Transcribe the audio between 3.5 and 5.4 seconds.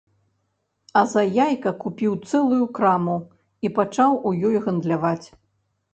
і пачаў у ёй гандляваць.